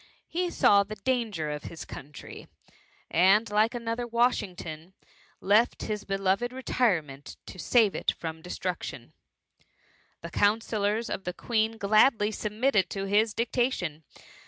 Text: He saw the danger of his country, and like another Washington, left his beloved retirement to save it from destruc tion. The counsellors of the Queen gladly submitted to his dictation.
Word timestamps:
He 0.27 0.49
saw 0.49 0.81
the 0.81 0.95
danger 0.95 1.51
of 1.51 1.65
his 1.65 1.85
country, 1.85 2.47
and 3.11 3.47
like 3.51 3.75
another 3.75 4.07
Washington, 4.07 4.93
left 5.39 5.83
his 5.83 6.05
beloved 6.05 6.51
retirement 6.51 7.37
to 7.45 7.59
save 7.59 7.93
it 7.93 8.09
from 8.09 8.41
destruc 8.41 8.81
tion. 8.81 9.13
The 10.21 10.31
counsellors 10.31 11.07
of 11.07 11.23
the 11.23 11.33
Queen 11.33 11.77
gladly 11.77 12.31
submitted 12.31 12.89
to 12.89 13.05
his 13.05 13.35
dictation. 13.35 14.03